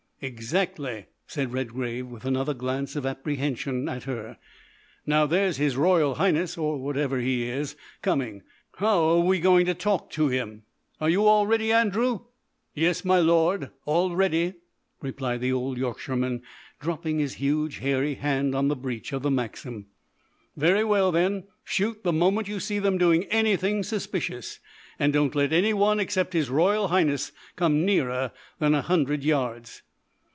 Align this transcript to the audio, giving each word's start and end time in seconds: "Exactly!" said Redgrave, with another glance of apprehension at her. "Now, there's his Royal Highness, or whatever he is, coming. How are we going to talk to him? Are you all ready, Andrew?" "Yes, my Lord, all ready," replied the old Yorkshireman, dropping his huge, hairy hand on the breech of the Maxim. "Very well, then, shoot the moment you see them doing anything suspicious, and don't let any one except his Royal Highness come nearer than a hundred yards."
"Exactly!" 0.23 1.07
said 1.25 1.51
Redgrave, 1.51 2.05
with 2.05 2.25
another 2.25 2.53
glance 2.53 2.95
of 2.95 3.07
apprehension 3.07 3.89
at 3.89 4.03
her. 4.03 4.37
"Now, 5.03 5.25
there's 5.25 5.57
his 5.57 5.75
Royal 5.75 6.13
Highness, 6.13 6.59
or 6.59 6.77
whatever 6.77 7.17
he 7.17 7.49
is, 7.49 7.75
coming. 8.03 8.43
How 8.75 9.01
are 9.03 9.19
we 9.21 9.39
going 9.39 9.65
to 9.65 9.73
talk 9.73 10.11
to 10.11 10.27
him? 10.27 10.61
Are 10.99 11.09
you 11.09 11.25
all 11.25 11.47
ready, 11.47 11.71
Andrew?" 11.73 12.19
"Yes, 12.75 13.03
my 13.03 13.17
Lord, 13.17 13.71
all 13.85 14.15
ready," 14.15 14.53
replied 15.01 15.41
the 15.41 15.51
old 15.53 15.79
Yorkshireman, 15.79 16.43
dropping 16.79 17.17
his 17.17 17.33
huge, 17.41 17.79
hairy 17.79 18.13
hand 18.13 18.53
on 18.53 18.67
the 18.67 18.75
breech 18.75 19.13
of 19.13 19.23
the 19.23 19.31
Maxim. 19.31 19.87
"Very 20.55 20.83
well, 20.83 21.11
then, 21.11 21.45
shoot 21.63 22.03
the 22.03 22.13
moment 22.13 22.47
you 22.47 22.59
see 22.59 22.77
them 22.77 22.99
doing 22.99 23.23
anything 23.31 23.81
suspicious, 23.81 24.59
and 24.99 25.13
don't 25.13 25.33
let 25.33 25.51
any 25.51 25.73
one 25.73 25.99
except 25.99 26.33
his 26.33 26.51
Royal 26.51 26.89
Highness 26.89 27.31
come 27.55 27.83
nearer 27.83 28.31
than 28.59 28.75
a 28.75 28.83
hundred 28.83 29.23
yards." 29.23 29.81